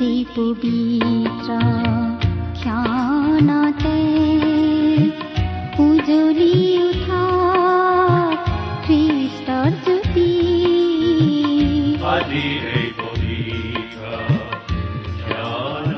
অতি 0.00 0.16
পবিত্ৰ 0.36 1.50
ক্ষণতে 2.60 3.98
উজলি 5.86 6.54
উঠা 6.88 7.24
খ্ৰীষ্টৰ 8.84 9.70
জ্যোতি 9.84 10.30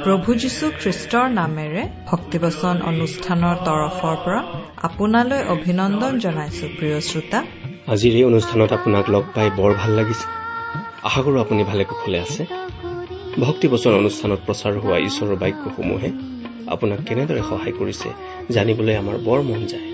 প্ৰভু 0.04 0.30
যীশু 0.42 0.66
খ্ৰীষ্টৰ 0.80 1.26
নামেৰে 1.40 1.82
ভক্তিবচন 2.10 2.76
অনুষ্ঠানৰ 2.90 3.56
তৰফৰ 3.66 4.16
পৰা 4.24 4.40
আপোনালৈ 4.88 5.40
অভিনন্দন 5.54 6.12
জনাইছো 6.24 6.64
প্ৰিয় 6.78 6.98
শ্ৰোতা। 7.08 7.38
আজিৰ 7.92 8.12
এই 8.18 8.24
অনুষ্ঠানত 8.30 8.70
আপোনাক 8.78 9.04
লগ 9.14 9.24
পাই 9.34 9.48
বৰ 9.58 9.70
ভাল 9.80 9.90
লাগিছে। 9.98 10.26
আশা 11.08 11.20
কৰোঁ 11.24 11.38
আপুনি 11.44 11.62
ভালে 11.70 11.82
কুশলে 11.90 12.20
আছে। 12.26 12.42
ভক্তিবচন 13.40 13.94
অনুষ্ঠানত 13.94 14.38
প্ৰচাৰ 14.46 14.78
হোৱা 14.78 14.98
ঈশ্বৰৰ 14.98 15.36
বাক্যসমূহে 15.36 16.10
আপোনাক 16.66 16.98
কেনেদৰে 17.08 17.42
সহায় 17.48 17.72
কৰিছে 17.72 18.08
জানিবলৈ 18.50 18.94
আমাৰ 18.94 19.16
বৰ 19.18 19.40
মন 19.42 19.66
যায়। 19.66 19.88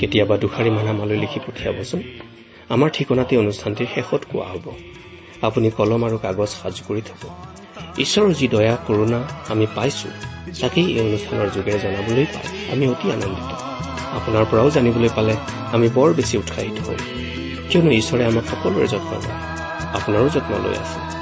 কেতিয়াবা 0.00 0.36
দুষাৰিমান 0.36 0.88
আমালৈ 0.88 1.16
লিখি 1.16 1.40
পঠিয়াবচোন। 1.46 2.02
আমাৰ 2.68 2.90
ঠিকনাতে 2.90 3.36
অনুষ্ঠানটিৰ 3.36 3.86
শেষত 3.94 4.22
কোৱা 4.32 4.44
হ'ব। 4.44 4.70
আপুনি 5.42 5.70
কলম 5.70 6.04
আৰু 6.04 6.18
কাগজ 6.18 6.46
সাজু 6.46 6.82
কৰি 6.88 7.00
থব। 7.00 7.22
ঈশ্বৰৰ 7.98 8.32
যি 8.32 8.48
দয়া 8.48 8.76
কৰোণা 8.86 9.22
আমি 9.48 9.66
পাইছো 9.74 10.08
তাকেই 10.60 10.86
এই 10.92 11.00
অনুষ্ঠানৰ 11.00 11.48
যোগেৰে 11.54 11.78
জনাবলৈ 11.78 12.26
পাই 12.26 12.72
আমি 12.72 12.88
অতি 12.88 13.12
আনন্দিত। 13.12 13.52
আপোনাৰ 14.14 14.44
পৰাও 14.50 14.70
জানিবলৈ 14.70 15.08
পালে 15.16 15.36
আমি 15.72 15.88
বৰ 15.88 16.14
বেছি 16.14 16.38
উৎসাহিত 16.38 16.88
হ'ম। 16.88 16.96
কিয়নো 17.70 17.90
ঈশ্বৰে 17.90 18.24
আমাক 18.24 18.44
সকলোৰে 18.44 18.86
যত্ন 18.86 19.12
লয়। 19.12 19.40
আপোনাৰো 19.92 20.28
যত্ন 20.28 20.52
লৈ 20.68 20.74
আছে। 20.74 21.21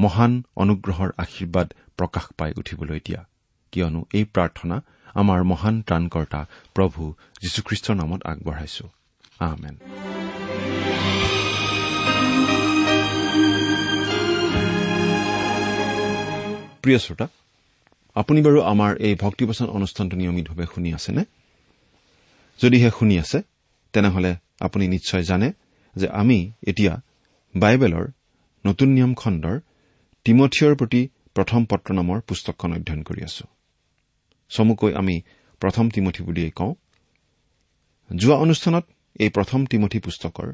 মহান 0.00 0.42
অনুগ্ৰহৰ 0.56 1.10
আশীৰ্বাদ 1.18 1.72
প্ৰকাশ 1.96 2.24
পাই 2.38 2.52
উঠিবলৈ 2.56 3.00
দিয়া। 3.04 3.26
কিয়নো 3.72 4.04
এই 4.14 4.24
প্ৰাৰ্থনা 4.24 4.82
আমাৰ 5.14 5.42
মহান 5.42 5.82
ত্ৰাণকৰ্তা 5.82 6.46
প্ৰভু 6.74 7.14
যীশুখ্ৰীষ্টৰ 7.42 7.94
নামত 7.94 8.20
আগবঢ়াইছো। 8.24 8.88
আমেন। 9.38 9.76
প্ৰিয় 16.82 16.98
শ্ৰোতা 16.98 17.28
আপুনি 18.14 18.42
বাৰু 18.42 18.60
আমাৰ 18.62 18.96
এই 18.96 19.14
ভক্তিবচন 19.14 19.66
অনুষ্ঠানটো 19.66 20.16
নিয়মিতভাৱে 20.16 20.66
শুনি 20.74 20.94
আছেনে? 20.94 21.24
যদিহে 22.62 22.90
শুনি 22.98 23.18
আছে 23.18 23.42
তেনেহলে 23.92 24.36
আপুনি 24.60 24.88
নিশ্চয় 24.88 25.22
জানে 25.22 25.52
যে 25.96 26.08
আমি 26.08 26.52
এতিয়া 26.66 27.00
বাইবেলৰ 27.56 28.06
নতুন 28.66 28.88
নিয়ম 28.88 29.14
খণ্ডৰ 29.14 29.60
তিমঠিয়ৰ 30.26 30.74
প্ৰতি 30.80 31.00
প্ৰথম 31.36 31.60
পত্ৰ 31.70 31.88
নামৰ 31.98 32.18
পুস্তকখন 32.28 32.70
অধ্যয়ন 32.76 33.02
কৰি 33.08 33.22
আছো। 33.28 33.44
চমুকৈ 34.50 34.92
আমি 35.00 35.16
প্ৰথম 35.62 35.84
তিমঠি 35.94 36.20
বুলিয়েই 36.26 36.52
কওঁ। 36.58 36.72
যোৱা 38.10 38.36
অনুষ্ঠানত 38.44 38.84
এই 39.20 39.30
প্ৰথম 39.36 39.60
তিমঠি 39.72 39.98
পুস্তকৰ 40.06 40.48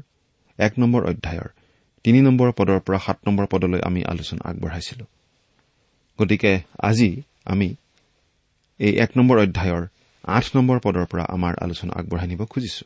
এক 0.59 0.73
নম্বৰ 0.81 1.01
অধ্যায়ৰ 1.11 1.49
তিনি 2.05 2.19
নম্বৰ 2.27 2.49
পদৰ 2.57 2.79
পৰা 2.85 2.99
সাত 3.05 3.17
নম্বৰ 3.27 3.45
পদলৈ 3.53 3.79
আমি 3.89 4.01
আলোচনা 4.03 4.41
আগবঢ়াইছিলো। 4.49 5.05
গতিকে 6.19 6.51
আজি 6.89 7.09
আমি 7.45 7.69
এই 8.79 8.93
এক 9.03 9.11
নম্বৰ 9.17 9.37
অধ্যায়ৰ 9.45 9.83
আঠ 10.23 10.45
নম্বৰ 10.55 10.77
পদৰ 10.85 11.05
পৰা 11.11 11.23
আমাৰ 11.35 11.53
আলোচনা 11.65 11.91
আগবঢ়াই 11.99 12.27
নিব 12.31 12.41
খুজিছো। 12.51 12.85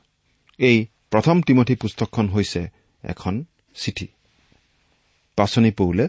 এই 0.59 0.77
প্ৰথম 1.11 1.35
তিমঠি 1.47 1.75
পুস্তকখন 1.75 2.25
হৈছে 2.29 2.61
এখন 3.03 3.33
চিঠি। 3.75 4.07
পাচনি 5.37 5.71
পৌলে 5.71 6.05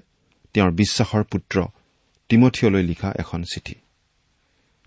তেওঁৰ 0.54 0.70
বিশ্বাসৰ 0.70 1.24
পুত্ৰ 1.24 1.64
তিমঠিয়লৈ 2.28 2.82
লিখা 2.82 3.12
এখন 3.18 3.42
চিঠি। 3.42 3.74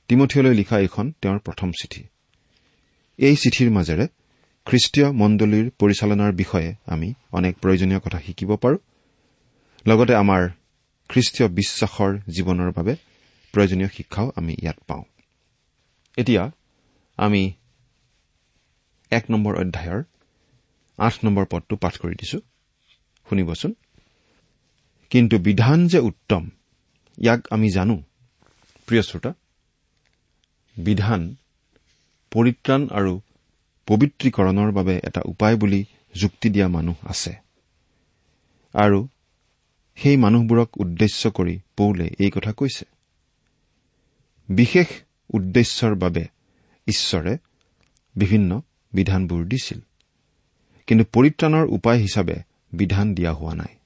তিমঠিয়লৈ 0.08 0.54
লিখা 0.54 0.80
এইখন 0.80 1.12
তেওঁৰ 1.22 1.40
প্ৰথম 1.40 1.72
চিঠি। 1.72 2.04
এই 3.18 3.36
চিঠিৰ 3.36 3.72
মাজেৰে 3.72 4.08
খ্ৰীষ্টীয় 4.66 5.12
মণ্ডলীৰ 5.12 5.72
পৰিচালনাৰ 5.80 6.32
বিষয়ে 6.32 6.76
আমি 6.86 7.14
অনেক 7.32 7.58
প্ৰয়োজনীয় 7.58 8.00
কথা 8.00 8.20
শিকিব 8.20 8.56
পাৰোঁ। 8.56 8.78
লগতে 9.88 10.16
আমাৰ 10.16 10.50
খ্ৰীষ্টীয় 11.10 11.50
বিশ্বাসৰ 11.50 12.18
জীৱনৰ 12.18 12.72
বাবে 12.72 12.96
প্ৰয়োজনীয় 13.52 13.88
শিক্ষাও 13.88 14.32
আমি 14.36 14.54
ইয়াত 14.54 14.80
পাওঁ। 14.88 15.04
এতিয়া 16.18 16.52
আমি 17.18 17.54
এক 19.12 19.32
নম্বৰ 19.32 19.58
অধ্যায়ৰ 19.58 20.04
আঠ 20.98 21.14
নম্বৰ 21.26 21.46
পদটো 21.46 21.76
পাঠ 21.76 21.98
কৰি 21.98 22.16
দিছো। 22.16 22.40
শুনিবচোন। 23.30 23.74
কিন্তু 25.10 25.38
বিধান 25.38 25.88
যে 25.88 26.00
উত্তম 26.00 26.50
ইয়াক 27.18 27.48
আমি 27.50 27.70
জানো। 27.70 28.04
প্ৰিয় 28.86 29.02
শ্ৰোতা 29.02 29.34
বিধান 30.78 31.36
পৰিত্ৰাণ 32.32 32.90
আৰু 32.90 33.22
পবিত্ৰীকৰণৰ 33.88 34.72
বাবে 34.72 35.00
এটা 35.04 35.22
উপায় 35.26 35.56
বুলি 35.56 35.86
যুক্তি 36.16 36.50
দিয়া 36.50 36.68
মানুহ 36.68 36.96
আছে। 37.06 37.34
আৰু 38.74 39.08
সেই 39.96 40.18
মানুহবোৰক 40.18 40.78
উদ্দেশ্য 40.78 41.32
কৰি 41.32 41.60
পৌলে 41.78 42.10
এই 42.20 42.30
কথা 42.30 42.54
কৈছে। 42.54 42.86
বিশেষ 44.50 44.88
উদ্দেশ্যৰ 45.34 45.96
বাবে 45.96 46.26
ঈশ্বৰে 46.88 47.38
বিভিন্ন 48.16 48.62
বিধানবোৰ 48.94 49.46
দিছিল। 49.46 49.80
কিন্তু 50.88 51.06
পৰিত্ৰাণৰ 51.14 51.66
উপায় 51.66 51.98
হিচাপে 51.98 52.36
বিধান 52.74 53.16
দিয়া 53.16 53.34
হোৱা 53.34 53.56
নাই। 53.56 53.77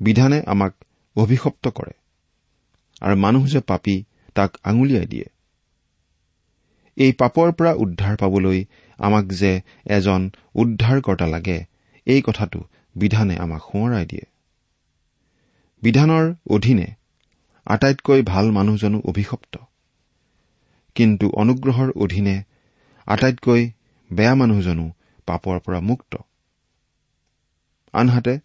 বিধানে 0.00 0.42
আমাক 0.46 0.74
অভিশপ্ত 1.16 1.68
কৰে 1.68 1.94
আৰু 3.00 3.16
মানুহ 3.16 3.46
যে 3.46 3.60
পাপী 3.60 4.02
তাক 4.34 4.50
আঙুলিয়াই 4.62 5.06
দিয়ে। 5.06 5.28
এই 6.96 7.12
পাপৰ 7.12 7.52
পৰা 7.52 7.72
উদ্ধাৰ 7.72 8.16
পাবলৈ 8.16 8.64
আমাক 8.98 9.24
যে 9.24 9.52
এজন 9.86 10.30
উদ্ধাৰকৰ্তা 10.54 11.26
লাগে 11.26 11.64
এই 12.06 12.22
কথাটো 12.22 12.60
বিধানে 12.96 13.36
আমাক 13.36 13.62
সোঁৱৰাই 13.62 14.06
দিয়ে। 14.06 14.24
বিধানৰ 15.82 16.34
অধীনে 16.50 16.88
আটাইতকৈ 17.66 18.22
ভাল 18.22 18.50
মানুহজনো 18.50 18.98
অভিশপ্ত। 19.04 19.58
কিন্তু 20.94 21.26
অনুগ্ৰহৰ 21.30 21.90
অধীনে 21.90 22.42
আটাইতকৈ 23.06 23.70
বেয়া 24.12 24.34
মানুহজনো 24.34 24.86
পাপৰ 25.26 25.58
পৰা 25.58 25.80
মুক্ত। 25.80 26.16
আনহাতে 27.92 28.38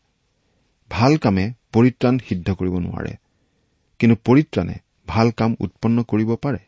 ভাল 0.92 1.14
কামে 1.18 1.46
পৰিত্ৰাণ 1.74 2.16
সিদ্ধ 2.28 2.48
কৰিব 2.54 2.76
নোৱাৰে। 2.80 3.14
কিন্তু 4.00 4.16
পৰিত্ৰাণে 4.26 4.76
ভাল 5.08 5.28
কাম 5.32 5.52
উৎপন্ন 5.60 5.98
কৰিব 6.04 6.30
পাৰে। 6.44 6.62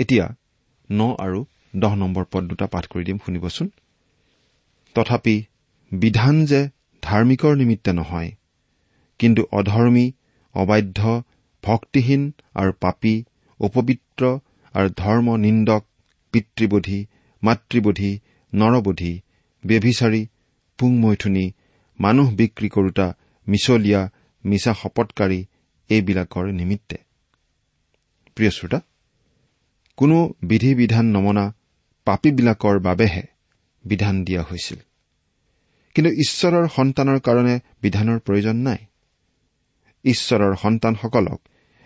এতিয়া 0.00 0.26
ন 0.90 1.00
আৰু 1.18 1.40
দহ 1.74 1.92
নম্বৰ 1.94 2.24
পদ 2.32 2.42
দুটা 2.50 2.66
পাঠ 2.66 2.84
কৰি 2.86 3.04
দিম 3.04 3.18
শুনিবচোন। 3.24 3.66
তথাপি 4.96 5.36
বিধান 5.92 6.36
যে 6.44 6.60
ধাৰ্মিকৰ 7.02 7.52
নিমিত্তে 7.56 7.92
নহয় 7.92 8.30
কিন্তু 9.20 9.42
অধৰ্মী 9.52 10.06
অবাধ্য 10.54 11.00
ভক্তিহীন 11.64 12.22
আৰু 12.54 12.72
পাপী 12.80 13.14
অপবিত্ৰ 13.60 14.22
আৰু 14.74 14.88
ধৰ্ম 14.96 15.36
নিন্দক 15.36 15.82
পিতৃবোধী 16.34 16.98
মাতৃবোধী 17.42 18.12
নৰবোধী 18.52 19.12
ব্যভিচাৰী 19.64 20.22
পুংমৈথুনী 20.78 21.46
মানুহ 22.00 22.26
বিক্ৰী 22.30 22.68
কৰোতা 22.68 23.06
মিছলীয়া 23.48 24.10
মিছা 24.44 24.72
শপতকাৰী 24.74 25.40
এইবিলাকৰ 25.90 26.46
নিমিত্তে। 26.52 26.96
প্ৰিয় 28.36 28.50
শ্ৰোতা 28.50 28.80
কোনো 29.96 30.16
বিধি 30.42 30.74
বিধান 30.74 31.06
নমনা 31.06 31.44
পাপীবিলাকৰ 32.06 32.78
বাবেহে 32.78 33.22
বিধান 33.84 34.24
দিয়া 34.24 34.42
হৈছিল। 34.42 34.78
কিন্তু 35.94 36.10
ঈশ্বৰৰ 36.24 36.66
সন্তানৰ 36.76 37.18
কাৰণে 37.20 37.54
বিধানৰ 37.82 38.18
প্ৰয়োজন 38.18 38.56
নাই। 38.56 38.80
ঈশ্বৰৰ 40.04 40.52
সন্তানসকলক 40.56 41.40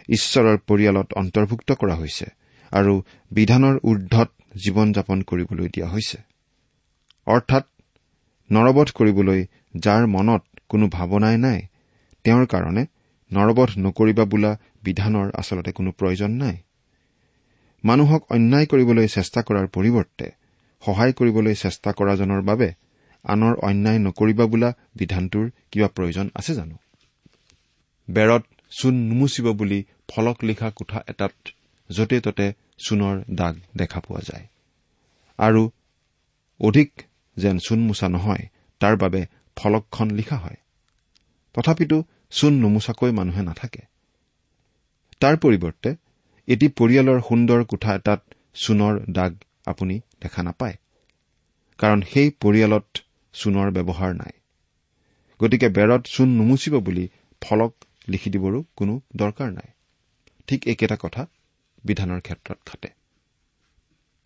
ঈশ্বৰৰ 0.08 0.56
পৰিয়ালত 0.58 1.08
অন্তৰ্ভুক্ত 1.12 1.72
কৰা 1.72 1.94
হৈছে 1.94 2.26
আৰু 2.72 3.02
বিধানৰ 3.30 3.76
ঊৰ্ধত 3.84 4.30
জীৱন 4.64 4.92
যাপন 4.92 5.18
কৰিবলৈ 5.22 5.68
দিয়া 5.68 5.88
হৈছে। 5.88 6.18
অৰ্থাৎ 7.26 7.64
নৰবধ 8.52 8.88
কৰিবলৈ 8.94 9.40
যাৰ 9.74 10.06
মনত 10.06 10.42
কোনো 10.68 10.88
ভাৱনাই 10.88 11.36
নাই 11.38 11.60
তেওঁৰ 12.24 12.46
কাৰণে 12.46 12.86
নৰবধ 13.32 13.70
নকৰিবা 13.78 14.24
বোলা 14.24 14.58
বিধানৰ 14.82 15.30
আচলতে 15.34 15.72
কোনো 15.72 15.90
প্ৰয়োজন 15.90 16.30
নাই। 16.30 16.56
মানুহক 17.84 18.22
অন্যায় 18.32 18.66
কৰিবলৈ 18.66 19.08
চেষ্টা 19.08 19.40
কৰাৰ 19.42 19.66
পৰিৱৰ্তে 19.66 20.26
সহায় 20.82 21.12
কৰিবলৈ 21.12 21.54
চেষ্টা 21.54 21.90
কৰাজনৰ 21.92 22.42
বাবে 22.42 22.72
আনৰ 23.24 23.54
অন্যায় 23.54 23.98
নকৰিবা 23.98 24.46
বোলা 24.46 24.74
বিধানটোৰ 24.96 25.50
কিবা 25.70 25.88
প্ৰয়োজন 25.88 26.30
আছে 26.34 26.54
জানো? 26.54 26.76
বেৰত 28.10 28.42
চূণ 28.70 28.94
নুমুচিব 28.94 29.52
বুলি 29.52 29.84
ফলক 30.08 30.44
লিখা 30.44 30.70
কোঠা 30.70 31.04
এটাত 31.08 31.32
য'তে 31.90 32.20
ত'তে 32.20 32.52
চূণৰ 32.78 33.16
দাগ 33.30 33.54
দেখা 33.76 34.00
পোৱা 34.00 34.20
যায়। 34.20 34.46
আৰু 35.38 35.70
অধিক 36.60 37.02
যেন 37.36 37.58
চূণ 37.58 37.78
মোচা 37.78 38.08
নহয় 38.08 38.46
তাৰ 38.80 38.96
বাবে 38.96 39.26
ফলকখন 39.56 40.08
লিখা 40.10 40.36
হয়। 40.36 40.58
তথাপিতো 41.54 41.96
চূণ 42.30 42.52
নুমোচাকৈ 42.54 43.10
মানুহে 43.10 43.42
নাথাকে। 43.42 43.82
তাৰ 45.20 45.34
পৰিৱৰ্তে 45.36 45.90
এটি 46.48 46.66
পৰিয়ালৰ 46.68 47.20
সুন্দৰ 47.28 47.64
কোঠা 47.64 47.90
এটাত 47.94 48.20
চূণৰ 48.54 48.94
দাগ 49.10 49.32
আপুনি 49.66 50.00
দেখা 50.20 50.42
নাপায় 50.42 50.76
কাৰণ 51.78 52.00
সেই 52.02 52.28
পৰিয়ালত 52.40 52.86
চূণৰ 53.34 53.68
ব্যৱহাৰ 53.70 54.12
নাই। 54.14 54.34
গতিকে 55.40 55.68
বেৰত 55.68 56.02
চূণ 56.06 56.28
নুমুচিব 56.28 56.74
বুলি 56.80 57.04
ফলক 57.42 57.72
লিখি 58.08 58.30
দিবৰো 58.30 58.58
কোনো 58.76 59.00
দৰকাৰ 59.16 59.48
নাই। 59.52 59.68
ঠিক 60.46 60.60
একেটা 60.66 60.96
কথা 61.00 61.22
বিধানৰ 61.84 62.20
ক্ষেত্ৰত 62.20 62.58
খাটে 62.66 62.88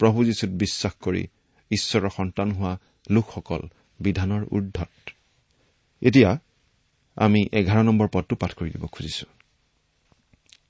প্ৰভু 0.01 0.25
যীশুত 0.25 0.51
বিশ্বাস 0.51 0.95
কৰি 1.01 1.23
ঈশ্বৰৰ 1.71 2.11
সন্তান 2.17 2.49
হোৱা 2.53 2.73
লোকসকল 3.11 3.63
বিধানৰ 4.01 4.43
ঊৰ্ধত 4.47 5.08
এতিয়া 6.03 6.31
আমি 7.17 7.41
এঘাৰ 7.53 7.83
নম্বৰ 7.85 8.09
পদটো 8.15 8.35
পাঠ 8.37 8.51
কৰি 8.59 8.71
দিব 8.71 8.85
খুজিছো। 8.95 9.27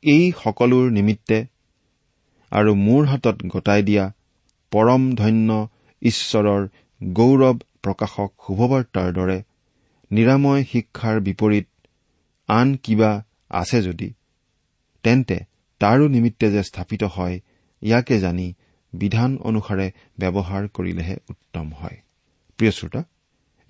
এই 0.04 0.24
সকলোৰ 0.42 0.84
নিমিত্তে 0.90 1.38
আৰু 2.52 2.70
মোৰ 2.86 3.02
হাতত 3.06 3.36
গতাই 3.52 3.82
দিয়া 3.82 4.04
পৰম 4.72 5.02
ধন্য 5.14 5.50
ঈশ্বৰৰ 6.02 6.62
গৌৰৱ 7.00 7.56
প্ৰকাশক 7.84 8.30
শুভবাৰ্তাৰ 8.46 9.08
দৰে 9.18 9.38
নিৰাময় 10.10 10.62
শিক্ষাৰ 10.72 11.16
বিপৰীত 11.20 11.68
আন 12.48 12.68
কিবা 12.84 13.10
আছে 13.50 13.78
যদি 13.82 14.08
তেন্তে 15.04 15.36
তাৰো 15.80 16.04
নিমিত্তে 16.08 16.46
যে 16.50 16.62
স্থাপিত 16.62 17.02
হয় 17.14 17.36
ইয়াকে 17.82 18.16
জানি 18.18 18.46
বিধান 18.92 19.30
অনুসাৰে 19.48 19.86
ব্যৱহাৰ 20.20 20.62
কৰিলেহে 20.76 21.16
উত্তম 21.30 21.66
হয়। 21.72 21.98
প্ৰিয় 22.58 22.72
শ্ৰোতা 22.72 23.02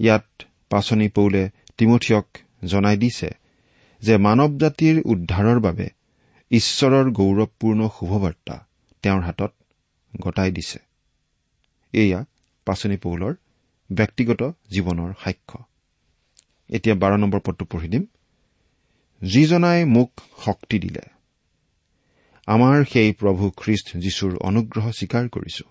ইয়াত 0.00 0.27
পাচনি 0.71 1.09
পৌলে 1.09 1.51
তিমঠিয়ক 1.79 2.27
জনাই 2.65 2.97
দিছে 2.97 3.31
যে 4.03 4.17
মানৱ 4.17 4.59
জাতিৰ 4.59 5.03
উদ্ধাৰৰ 5.05 5.61
বাবে 5.61 5.87
ঈশ্বৰৰ 6.51 7.11
গৌৰৱপূৰ্ণ 7.11 7.89
শুভবাৰ্তা 7.89 8.67
তেওঁৰ 9.03 9.23
হাতত 9.23 9.53
গতাই 10.21 10.51
দিছে। 10.51 10.79
এয়া 11.93 12.25
পাচনি 12.65 12.97
পৌলৰ 12.97 13.35
ব্যক্তিগত 13.93 14.43
জীৱনৰ 14.71 15.13
সাক্ষ্য। 15.25 15.59
এতিয়া 16.71 16.95
বাৰ 16.95 17.19
নম্বৰ 17.19 17.41
পদটো 17.41 17.65
পঢ়ি 17.65 17.89
দিম। 17.89 18.05
যিজনাই 19.23 19.85
মোক 19.85 20.11
শক্তি 20.45 20.79
দিলে 20.79 21.01
আমাৰ 22.47 22.85
সেই 22.93 23.13
প্ৰভু 23.13 23.51
খ্ৰীষ্ট 23.57 23.97
যীশুৰ 23.97 24.37
অনুগ্ৰহ 24.37 24.91
স্বীকাৰ 24.91 25.29
কৰিছো। 25.29 25.65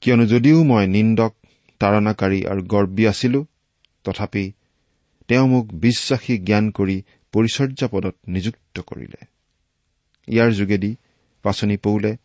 কিয়নো 0.00 0.24
যদিও 0.26 0.64
মই 0.64 0.86
নিন্দক 0.86 1.32
তাৰণাকাৰী 1.80 2.44
আৰু 2.44 2.62
গৰ্বী 2.62 3.06
আছিলো 3.06 3.46
তথাপি 4.04 4.52
তেওঁ 5.28 5.46
মোক 5.48 5.66
বিশ্বাসী 5.74 6.38
জ্ঞান 6.38 6.70
কৰি 6.70 7.02
পৰিচৰ্যা 7.32 7.88
পদত 7.88 8.16
নিযুক্ত 8.28 8.80
কৰিলে। 8.80 9.26
ইয়াৰ 10.28 10.50
যোগেদি 10.50 10.96
পাচনি 11.42 11.76
পৌলে 11.76 12.16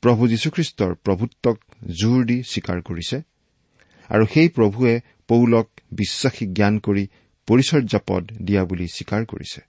প্ৰভু 0.00 0.28
যীশুখ্ৰীষ্টৰ 0.28 0.94
প্ৰভুত্বক 0.94 1.58
জোৰ 2.00 2.24
দি 2.24 2.42
স্বীকাৰ 2.42 2.82
কৰিছে 2.82 3.22
আৰু 4.08 4.26
সেই 4.34 4.48
প্ৰভুৱে 4.48 5.00
পৌলক 5.28 5.68
বিশ্বাসী 5.92 6.46
জ্ঞান 6.46 6.78
কৰি 6.78 7.06
পৰিচৰ্যা 7.46 8.00
পদ 8.06 8.32
দিয়া 8.32 8.64
বুলি 8.64 8.88
স্বীকাৰ 8.88 9.24
কৰিছে। 9.24 9.60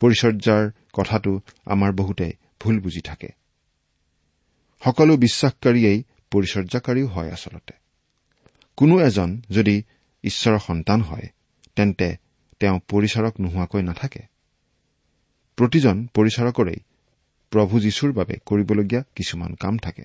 পৰিচৰ্যাৰ 0.00 0.70
কথাটো 0.92 1.40
আমাৰ 1.64 1.92
বহুতে 1.92 2.32
ভুল 2.60 2.80
বুজি 2.80 3.00
থাকে। 3.00 3.28
সকলো 4.84 5.16
বিশ্বাসকাৰীয়েই 5.16 6.02
পৰিচৰ্যাকাৰীও 6.30 7.06
হয় 7.06 7.32
আচলতে। 7.32 7.72
কোনো 8.76 9.00
এজন 9.00 9.40
যদি 9.50 9.82
ঈশ্বৰৰ 10.26 10.58
সন্তান 10.58 11.00
হয় 11.00 11.28
তেন্তে 11.76 12.16
তেওঁ 12.60 12.80
পৰিচাৰক 12.88 13.40
নোহোৱাকৈ 13.40 13.82
নাথাকে। 13.82 14.22
প্ৰতিজন 15.56 16.06
পৰিচাৰকৰেই 16.14 16.80
প্ৰভু 17.50 17.80
যীশুৰ 17.80 18.12
বাবে 18.12 18.34
কৰিবলগীয়া 18.46 19.02
কিছুমান 19.14 19.54
কাম 19.54 19.78
থাকে। 19.78 20.04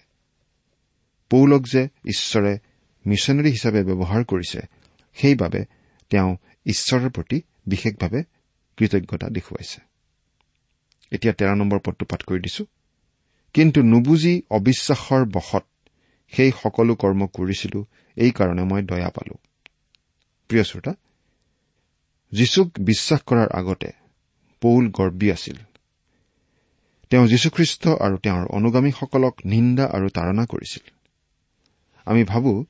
পৌলক 1.30 1.62
যে 1.68 1.84
ঈশ্বৰে 2.06 2.60
মিছনেৰী 3.06 3.50
হিচাপে 3.50 3.84
ব্যৱহাৰ 3.84 4.24
কৰিছে 4.24 4.62
সেইবাবে 5.14 5.66
তেওঁ 6.10 6.38
ঈশ্বৰৰ 6.66 7.10
প্ৰতি 7.10 7.42
বিশেষভাৱে 7.68 8.24
কৃতজ্ঞতা 8.78 9.28
দেখুৱাইছে। 9.30 9.82
এতিয়া 11.12 11.34
তেৰ 11.34 11.56
নম্বৰ 11.56 11.80
পদটো 11.80 12.06
পাঠ 12.06 12.22
কৰি 12.24 12.40
দিছো। 12.40 12.64
কিন্তু 13.54 13.80
নুবুজি 13.84 14.42
অবিশ্বাসৰ 14.50 15.26
বশত 15.26 15.66
সেই 16.32 16.52
সকলো 16.64 16.96
কৰ্ম 16.96 17.28
কৰিছিলো 17.28 17.86
এইকাৰণে 18.16 18.64
মই 18.64 18.82
দয়া 18.84 19.10
পালো। 19.10 19.36
প্ৰিয় 20.52 20.64
শ্ৰোতা 20.64 20.94
যীশুক 22.32 22.72
বিশ্বাস 22.80 23.22
কৰাৰ 23.22 23.50
আগতে 23.50 23.92
পৌল 24.62 24.90
গৰ্বী 24.90 25.32
আছিল। 25.32 25.56
তেওঁ 27.10 27.28
যীশুখ্ৰীষ্ট 27.28 27.88
আৰু 27.88 28.18
তেওঁৰ 28.18 28.48
অনুগামীসকলক 28.48 29.36
নিন্দা 29.46 29.86
আৰু 29.86 30.10
তাৰণা 30.10 30.46
কৰিছিল। 30.46 30.90
আমি 32.06 32.24
ভাবো 32.24 32.66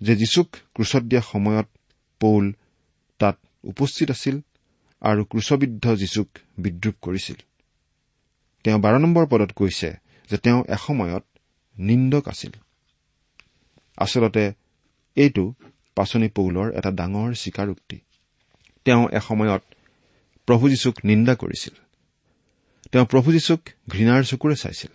যে 0.00 0.16
যীশুক 0.16 0.56
ক্ৰুচত 0.74 1.00
দিয়া 1.00 1.22
সময়ত 1.22 1.66
পৌল 2.20 2.52
তাত 3.18 3.38
উপস্থিত 3.64 4.10
আছিল 4.10 4.40
আৰু 5.00 5.24
ক্ৰুচবিদ্ধ 5.24 5.94
যীশুক 5.94 6.28
বিদ্ৰূপ 6.58 6.94
কৰিছিল। 7.02 7.36
তেওঁ 8.64 8.78
বাৰ 8.78 8.98
নম্বৰ 8.98 9.26
পদত 9.26 9.52
কৈছে 9.52 9.96
যে 10.30 10.36
তেওঁ 10.38 10.64
এসময়ত 10.68 11.24
নিন্দক 11.78 12.28
আছিল। 12.28 12.50
আচলতে 13.96 14.52
এইটো 15.14 15.54
পাচনি 16.00 16.28
পৌলৰ 16.28 16.72
এটা 16.72 16.90
ডাঙৰ 16.90 17.34
স্বীকাৰোক্তি। 17.34 17.98
তেওঁ 18.84 19.08
এসময়ত 19.12 19.62
প্ৰভু 20.46 20.68
যীশুক 20.68 20.94
নিন্দা 21.04 21.34
কৰিছিল। 21.34 21.74
তেওঁ 22.92 23.06
প্ৰভু 23.06 23.32
যীশুক 23.32 23.60
ঘৃণাৰ 23.90 24.22
চকুৰে 24.22 24.56
চাইছিল। 24.56 24.90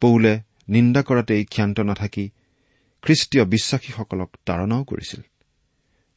পৌলে 0.00 0.42
নিন্দা 0.68 1.02
কৰাতেই 1.02 1.44
ক্ষান্ত 1.44 1.80
নাথাকি 1.80 2.30
খ্ৰীষ্টীয় 3.02 3.44
বিশ্বাসীসকলক 3.44 4.36
তাৰণাও 4.46 4.84
কৰিছিল। 4.84 5.20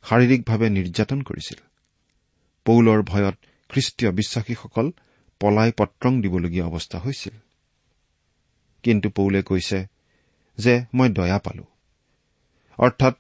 শাৰীৰিকভাৱে 0.04 0.70
নিৰ্যাতন 0.70 1.22
কৰিছিল। 1.22 1.62
পৌলৰ 2.66 3.02
ভয়ত 3.02 3.36
খ্ৰীষ্টীয় 3.70 4.12
বিশ্বাসীসকল 4.12 4.92
পলাই 5.40 5.72
পত্ৰং 5.78 6.22
দিবলগীয়া 6.22 6.66
অৱস্থা 6.66 7.00
হৈছিল। 7.00 7.34
কিন্তু 8.84 9.10
পৌলে 9.10 9.42
কৈছে 9.42 9.88
যে 10.58 10.86
মই 10.94 11.10
দয়া 11.10 11.40
পালো। 11.40 11.64
অৰ্থাৎ 12.78 13.14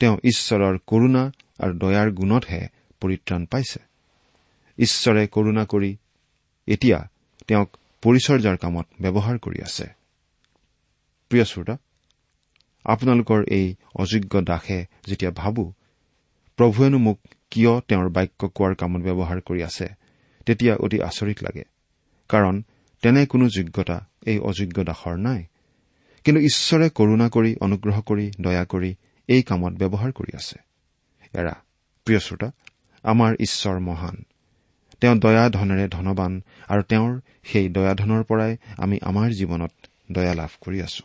তেওঁ 0.00 0.16
ঈশ্বৰৰ 0.24 0.78
কৰুণা 0.86 1.22
আৰু 1.58 1.72
দয়াৰ 1.78 2.08
গুণতহে 2.10 2.62
পৰিত্ৰাণ 3.00 3.42
পাইছে। 3.46 3.80
ঈশ্বৰে 4.78 5.22
কৰুণা 5.26 5.64
কৰি 5.64 5.90
এতিয়া 6.68 6.98
তেওঁক 7.48 7.68
পৰিচৰ্যাৰ 8.02 8.56
কামত 8.56 8.86
ব্যৱহাৰ 9.00 9.36
কৰি 9.38 9.58
আছে। 9.62 9.86
প্ৰিয় 11.30 11.44
শ্ৰোতা 11.44 11.76
আপোনালোকৰ 12.84 13.40
এই 13.48 13.66
অযোগ্য 13.94 14.32
দাসে 14.40 14.78
যেতিয়া 15.06 15.30
ভাবো 15.30 15.64
প্ৰভুৱেনো 16.58 16.98
মোক 16.98 17.18
কিয় 17.50 17.72
তেওঁৰ 17.80 18.08
বাক্য 18.08 18.48
কোৱাৰ 18.48 18.74
কামত 18.74 19.00
ব্যৱহাৰ 19.02 19.40
কৰি 19.40 19.60
আছে 19.62 19.86
তেতিয়া 20.46 20.74
অতি 20.76 20.98
আচৰিত 21.02 21.38
লাগে। 21.42 21.64
কাৰণ 22.28 22.62
তেনে 23.02 23.26
কোনো 23.26 23.48
যোগ্যতা 23.48 23.96
এই 24.26 24.38
অযোগ্য 24.38 24.84
দাসৰ 24.84 25.16
নাই। 25.16 25.40
কিন্তু 26.24 26.40
ঈশ্বৰে 26.40 26.86
কৰুণা 26.90 27.26
কৰি 27.28 27.50
অনুগ্ৰহ 27.60 27.96
কৰি 28.00 28.26
দয়া 28.40 28.64
কৰি 28.64 28.90
এই 29.30 29.42
কামত 29.42 29.72
ব্যৱহাৰ 29.72 30.12
কৰি 30.12 30.36
আছে। 30.36 30.58
এৰা 31.34 31.54
প্ৰিয় 32.04 32.20
শ্ৰোতা 32.20 32.50
আমাৰ 33.02 33.34
ঈশ্বৰ 33.40 33.78
মহান। 33.78 34.24
তেওঁ 35.00 35.16
দয়া 35.16 35.48
ধনেৰে 35.48 35.88
ধনবান 35.88 36.42
আৰু 36.68 36.82
তেওঁৰ 36.82 37.20
সেই 37.44 37.68
দয়াধনৰ 37.68 38.24
পৰাই 38.24 38.56
আমি 38.76 38.98
আমাৰ 39.02 39.30
জীৱনত 39.30 39.72
দয়া 40.12 40.34
লাভ 40.34 40.50
কৰি 40.60 40.82
আছো। 40.82 41.02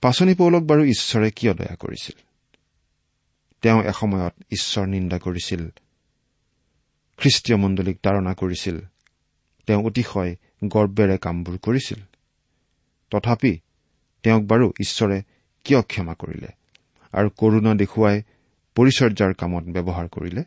পাচনি 0.00 0.34
পৌলক 0.34 0.62
বাৰু 0.62 0.84
ঈশ্বৰে 0.84 1.30
কিয় 1.30 1.54
দয়া 1.54 1.76
কৰিছিল? 1.76 2.20
তেওঁ 3.62 3.82
এসময়ত 3.82 4.34
ঈশ্বৰ 4.50 4.86
নিন্দা 4.86 5.18
কৰিছিল। 5.18 5.68
খ্ৰীষ্টীয় 7.16 7.58
মণ্ডলীক 7.58 7.98
তাৰণা 8.02 8.34
কৰিছিল। 8.34 8.80
তেওঁ 9.66 9.84
অতিশয় 9.84 10.36
গৰ্বেৰে 10.64 11.18
কামবোৰ 11.18 11.58
কৰিছিল। 11.58 11.98
তথাপি 13.10 13.60
তেওঁক 14.22 14.42
বাৰু 14.42 14.72
ঈশ্বৰে 14.80 15.22
কিয় 15.64 15.82
ক্ষমা 15.82 16.14
কৰিলে? 16.14 16.61
আৰু 17.12 17.28
কৰুণা 17.30 17.72
দেখুৱাই 17.74 18.16
পৰিচৰ্যাৰ 18.76 19.32
কামত 19.34 19.64
ব্যৱহাৰ 19.64 20.06
কৰিলে। 20.08 20.42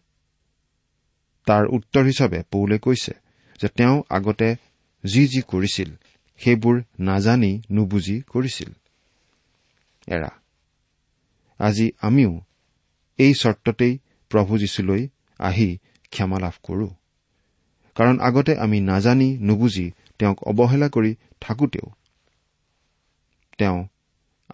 তাৰ 1.48 1.64
উত্তৰ 1.68 2.04
হিচাপে 2.04 2.40
পৌলে 2.52 2.78
কৈছে 2.78 3.14
যে 3.60 3.68
তেওঁ 3.68 4.04
আগতে 4.10 4.56
যি 5.04 5.28
যি 5.28 5.42
কৰিছিল 5.42 5.90
সেইবোৰ 6.38 6.76
নাজানি 7.00 7.62
নুবুজি 7.72 8.18
কৰিছিল। 8.22 8.70
এৰা 10.08 10.32
আজি 11.60 11.92
আমিও 12.02 12.42
এই 13.20 13.34
চৰ্ততেই 13.34 13.94
প্ৰভু 14.32 14.58
যীশুলৈ 14.58 15.02
আহি 15.40 15.70
ক্ষমা 16.12 16.38
লাভ 16.40 16.56
কৰো। 16.64 16.88
কাৰণ 17.96 18.16
আগতে 18.20 18.54
আমি 18.58 18.78
নাজানি 18.82 19.30
নুবুজি 19.38 19.92
তেওঁক 20.20 20.38
অৱহেলা 20.44 20.88
কৰি 20.90 21.16
থাকোতেও 21.42 21.88
তেওঁ 23.58 23.80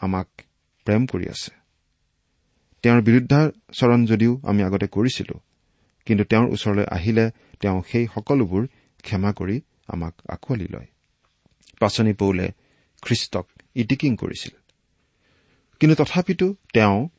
আমাক 0.02 0.28
প্ৰেম 0.88 1.06
কৰি 1.06 1.26
আছে। 1.30 1.61
তেওঁৰ 2.82 3.02
বিৰুদ্ধাচৰণ 3.02 4.06
যদিও 4.06 4.42
আমি 4.44 4.64
আগতে 4.64 4.88
কৰিছিলো 4.88 5.40
কিন্তু 6.06 6.24
তেওঁৰ 6.24 6.48
ওচৰলৈ 6.50 6.86
আহিলে 6.92 7.32
তেওঁ 7.60 7.84
সেই 7.92 8.08
সকলোবোৰ 8.16 8.68
ক্ষমা 9.04 9.34
কৰি 9.34 9.62
আমাক 9.88 10.14
আঁকোৱালি 10.30 10.68
লয়। 10.68 10.88
পাচনি 11.80 12.14
পৌলে 12.14 12.52
খ্ৰীষ্টক 13.02 13.48
ইটিকিং 13.76 14.16
কৰিছিল। 14.16 14.56
কিন্তু 15.80 16.04
তথাপিতো 16.04 16.56
তেওঁ 16.74 17.10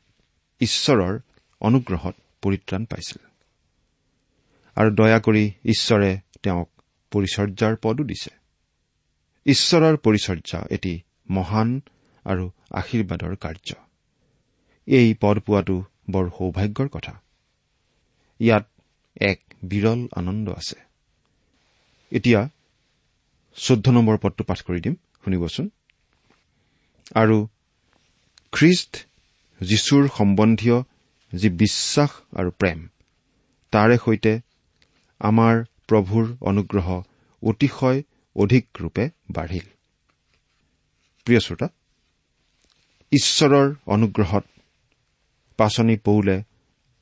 ঈশ্বৰৰ 0.59 1.19
অনুগ্ৰহত 1.61 2.15
পৰিত্ৰাণ 2.41 2.85
পাইছিল। 2.85 3.27
আৰু 4.75 4.89
দয়া 4.91 5.19
কৰি 5.19 5.51
ঈশ্বৰে 5.65 6.19
তেওঁক 6.43 6.69
পৰিচৰ্যাৰ 7.11 7.75
পদো 7.81 8.03
দিছে। 8.03 8.29
ঈশ্বৰৰ 9.45 9.97
পৰিচৰ্যা 9.97 10.65
এটি 10.69 11.01
মহান 11.29 11.81
আৰু 12.25 12.51
আশীৰ্বাদৰ 12.71 13.35
কাৰ্য। 13.35 13.75
এই 14.87 15.13
পদ 15.21 15.39
পোৱাটো 15.39 15.83
বৰ 16.11 16.29
সৌভাগ্যৰ 16.29 16.87
কথা। 16.87 17.13
ইয়াত 18.39 18.65
এক 19.21 19.39
বিৰল 19.63 20.07
আনন্দ 20.15 20.49
আছে। 20.49 20.79
এতিয়া 22.11 22.49
চৈধ্য 23.55 23.89
নম্বৰ 23.89 24.17
পদটো 24.17 24.43
পাঠ 24.43 24.61
কৰি 24.61 24.79
দিম 24.81 24.95
শুনিবচোন। 25.23 25.69
আৰু 27.15 27.47
খ্ৰীষ্ট 28.51 28.97
যীশুৰ 29.61 30.07
সম্বন্ধীয় 30.17 30.77
যি 31.33 31.49
বিশ্বাস 31.49 32.11
আৰু 32.35 32.51
প্ৰেম 32.51 32.87
তাৰে 33.71 33.97
সৈতে 33.97 34.39
আমাৰ 35.19 35.63
প্ৰভুৰ 35.87 36.25
অনুগ্ৰহ 36.41 37.03
অতিশয় 37.43 38.03
অধিক 38.35 38.65
ৰূপে 38.79 39.09
বাঢ়িল। 39.31 39.67
প্ৰিয় 41.25 41.39
শ্ৰোতা 41.39 41.67
ঈশ্বৰৰ 43.11 43.75
অনুগ্ৰহত 43.85 44.43
পাচনি 45.57 45.95
পৌলে 45.97 46.43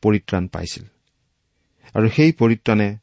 পৰিত্ৰাণ 0.02 0.48
পাইছিল। 0.48 0.84
আৰু 1.94 2.10
সেই 2.10 2.32
পৰিত্ৰাণে 2.32 2.98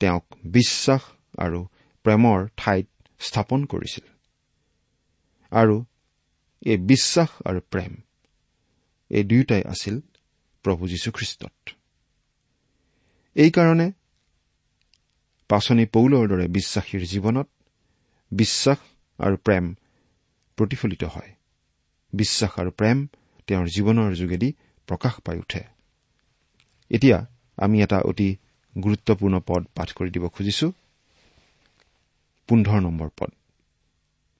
তেওঁক 0.00 0.24
বিশ্বাস 0.44 1.02
আৰু 1.38 1.66
প্ৰেমৰ 2.02 2.48
ঠাইত 2.56 2.88
স্থাপন 3.18 3.64
কৰিছিল। 3.64 4.06
আৰু 5.50 5.84
এই 6.62 6.76
বিশ্বাস 6.76 7.28
আৰু 7.46 7.60
প্ৰেম 7.60 7.96
এই 9.10 9.24
দুয়োটাই 9.24 9.62
আছিল 9.64 10.00
প্ৰভু 10.62 10.88
যীশুখ্ৰীষ্টত। 10.88 11.70
এইকাৰণে 13.34 13.92
পাচনি 15.48 15.86
পৌলৰ 15.86 16.28
দৰে 16.28 16.48
বিশ্বাসীৰ 16.48 17.06
জীৱনত 17.06 17.48
বিশ্বাস 18.32 18.78
আৰু 19.18 19.36
প্ৰেম 19.36 19.74
প্ৰতিফলিত 20.56 21.04
হয়। 21.04 21.34
বিশ্বাস 22.12 22.58
আৰু 22.58 22.70
প্ৰেম 22.70 23.06
তেওঁৰ 23.50 23.66
জীৱনৰ 23.66 24.14
যোগেদি 24.14 24.48
প্ৰকাশ 24.86 25.14
পাই 25.24 25.38
উঠে। 25.38 25.62
এতিয়া 26.90 27.18
আমি 27.56 27.82
এটা 27.82 27.98
অতি 28.00 28.36
গুৰুত্বপূৰ্ণ 28.82 29.40
পদ 29.46 29.66
পাঠ 29.74 29.92
কৰি 29.92 30.10
দিব 30.10 30.28
খুজিছো। 30.28 30.72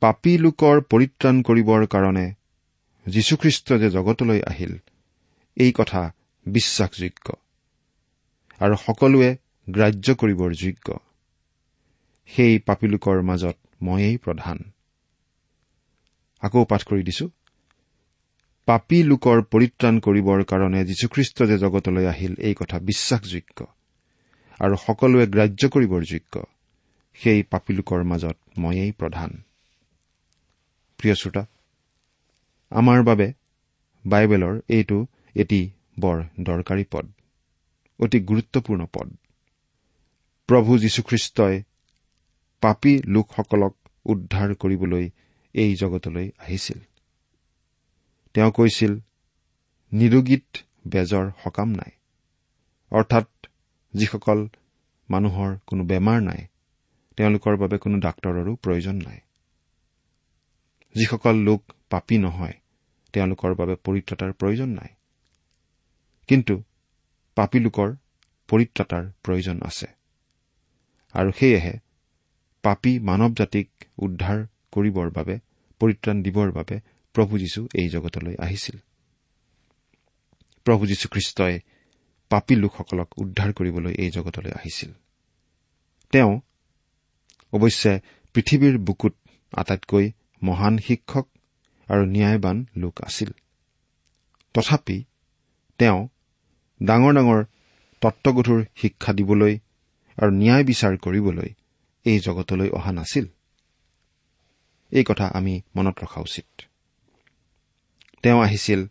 পাপী 0.00 0.38
লোকৰ 0.38 0.80
পৰিত্ৰাণ 0.80 1.42
কৰিবৰ 1.42 1.86
কাৰণে 1.86 2.32
যীশুখ্ৰীষ্ট 3.06 3.72
যে 3.72 3.90
জগতলৈ 3.90 4.40
আহিল 4.42 4.74
এই 5.56 5.72
কথা 5.72 6.02
বিশ্বাসযোগ্য। 6.46 7.32
আৰু 8.60 8.76
সকলোৱে 8.76 9.36
গ্ৰাহ্য 9.70 10.14
কৰিবৰ 10.14 10.54
যোগ্য। 10.54 10.98
সেই 12.26 12.58
পাপী 12.58 12.86
লোকৰ 12.86 13.22
মাজত 13.22 13.56
ময়েই 13.82 14.16
প্ৰধান। 14.16 14.58
আকৌ 16.40 16.64
পাঠ 16.64 16.84
কৰি 16.84 17.02
দিছো। 17.02 17.28
পাপী 18.70 19.02
লোকৰ 19.02 19.42
পৰিত্ৰাণ 19.42 20.00
কৰিবৰ 20.00 20.44
কাৰণে 20.44 20.84
যীশুখ্ৰীষ্ট 20.84 21.42
যে 21.42 21.58
জগতলৈ 21.58 22.06
আহিল 22.06 22.34
এই 22.38 22.54
কথা 22.54 22.78
বিশ্বাসযোগ্য। 22.78 23.66
আৰু 24.60 24.76
সকলোৱে 24.76 25.26
গ্ৰাহ্য 25.26 25.68
কৰিবৰ 25.68 26.02
যোগ্য। 26.02 26.42
সেই 27.14 27.42
পাপী 27.42 27.74
লোকৰ 27.74 28.02
মাজত 28.02 28.36
ময়েই 28.58 28.92
প্ৰধান। 28.92 29.42
প্ৰিয় 30.98 31.14
শ্ৰোতা 31.14 31.46
আমাৰ 32.70 33.02
বাবে 33.02 33.32
বাইবেলৰ 34.06 34.60
এইটো 34.68 35.06
এটি 35.34 35.70
বৰ 36.00 36.22
দৰকাৰী 36.40 36.84
পদ 36.90 37.06
অতি 37.98 38.20
গুৰুত্বপূৰ্ণ 38.20 38.86
পদ। 38.86 39.16
প্ৰভু 40.46 40.78
যীশুখ্ৰীষ্টই 40.78 41.62
পাপী 42.60 43.02
লোকসকলক 43.06 43.76
উদ্ধাৰ 44.04 44.54
কৰিবলৈ 44.54 45.10
এই 45.54 45.74
জগতলৈ 45.74 46.30
আহিছিল। 46.38 46.78
তেওঁ 48.34 48.50
কৈছিল 48.52 48.92
নিৰোগীত 49.92 50.46
বেজৰ 50.86 51.26
সকাম 51.44 51.68
নাই। 51.70 51.92
অৰ্থাৎ 52.92 53.28
যিসকল 53.94 54.48
মানুহৰ 55.08 55.50
কোনো 55.66 55.84
বেমাৰ 55.84 56.20
নাই 56.20 56.46
তেওঁলোকৰ 57.18 57.56
বাবে 57.56 57.78
কোনো 57.78 57.96
ডাক্তৰৰো 57.98 58.52
প্ৰয়োজন 58.54 58.96
নাই। 59.02 59.18
যিসকল 60.94 61.36
লোক 61.38 61.60
পাপী 61.90 62.16
নহয় 62.18 62.54
তেওঁলোকৰ 63.14 63.54
বাবে 63.54 63.74
পৰিত্ৰতাৰ 63.86 64.32
প্ৰয়োজন 64.32 64.68
নাই। 64.68 64.90
কিন্তু 66.28 66.54
পাপী 67.36 67.58
লোকৰ 67.58 67.88
পৰিত্ৰাতাৰ 68.48 69.04
প্ৰয়োজন 69.22 69.56
আছে। 69.62 69.86
আৰু 71.14 71.30
সেয়েহে 71.32 71.74
পাপী 72.64 72.92
মানৱ 72.98 73.32
জাতিক 73.34 73.68
উদ্ধাৰ 73.98 74.38
কৰিবৰ 74.72 75.10
বাবে 75.10 75.34
পৰিত্ৰাণ 75.80 76.22
দিবৰ 76.22 76.48
বাবে 76.52 76.80
প্ৰভু 77.12 77.38
যীশু 77.38 77.68
এই 77.74 77.88
জগতলৈ 77.88 78.34
আহিছিল। 78.38 78.76
প্ৰভু 80.64 80.86
যীশুখ্ৰীষ্টই 80.86 81.60
পাপী 82.28 82.54
লোকসকলক 82.56 83.18
উদ্ধাৰ 83.18 83.52
কৰিবলৈ 83.52 83.94
এই 83.98 84.10
জগতলৈ 84.10 84.50
আহিছিল। 84.50 84.92
তেওঁ 86.10 86.40
অৱশ্যে 87.52 88.00
পৃথিৱীৰ 88.34 88.78
বুকুত 88.78 89.14
আটাইতকৈ 89.52 90.10
মহান 90.42 90.78
শিক্ষক 90.78 91.28
আৰু 91.88 92.04
ন্যায়বান 92.04 92.66
লোক 92.76 93.00
আছিল। 93.00 93.30
তথাপি 94.54 95.04
তেওঁ 95.78 96.08
ডাঙৰ 96.82 97.14
ডাঙৰ 97.14 97.44
তত্বগধুৰ 98.00 98.64
শিক্ষা 98.76 99.12
দিবলৈ 99.12 99.58
আৰু 100.16 100.30
ন্যায় 100.30 100.64
বিচাৰ 100.64 100.96
কৰিবলৈ 100.96 101.54
এই 102.04 102.18
জগতলৈ 102.20 102.68
অহা 102.68 102.92
নাছিল। 102.92 103.26
এই 104.90 105.04
কথা 105.04 105.26
আমি 105.26 105.60
মনত 105.76 105.98
ৰখা 106.02 106.20
উচিত। 106.20 106.69
তেওঁ 108.22 108.42
আহিছিল 108.42 108.86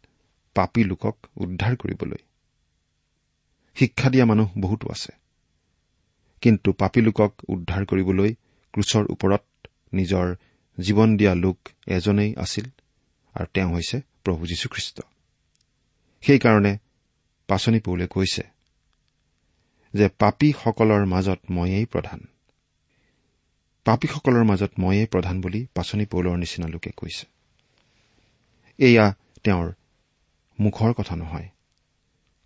পাপী 0.55 0.83
লোকক 0.83 1.17
উদ্ধাৰ 1.37 1.75
কৰিবলৈ। 1.75 2.17
শিক্ষা 3.75 4.09
দিয়া 4.09 4.25
মানুহ 4.25 4.49
বহুতো 4.59 4.87
আছে। 4.91 5.11
কিন্তু 6.41 6.73
পাপী 6.73 7.01
লোকক 7.01 7.33
উদ্ধাৰ 7.47 7.85
কৰিবলৈ 7.85 8.35
ক্ৰুচৰ 8.73 9.05
ওপৰত 9.09 9.67
নিজৰ 9.93 10.35
জীৱন 10.79 11.17
দিয়া 11.17 11.35
লোক 11.35 11.57
এজনেই 11.87 12.35
আছিল 12.35 12.65
আৰু 13.33 13.45
তেওঁ 13.53 13.73
হৈছে 13.73 14.01
প্ৰভু 14.23 14.45
যীশুখ্ৰীষ্ট। 14.45 15.01
সেইকাৰণে 16.21 16.77
পাচনি 17.47 17.79
পৌলে 17.79 18.07
কৈছে 18.07 18.43
যে 19.93 20.09
পাপীসকলৰ 20.09 21.05
মাজত 21.05 21.39
ময়েই 21.51 21.85
প্ৰধান। 21.85 22.19
পাপীসকলৰ 23.85 24.43
মাজত 24.43 24.71
ময়েই 24.79 25.05
প্ৰধান 25.05 25.41
বুলি 25.41 25.67
পাচনি 25.75 26.05
পৌলৰ 26.05 26.37
নিচিনা 26.37 26.67
লোকে 26.67 26.91
কৈছে। 26.97 27.38
এয়া 28.79 29.05
তেওঁৰ 29.43 29.71
মুখৰ 30.59 30.93
কথা 30.93 31.15
নহয়। 31.15 31.47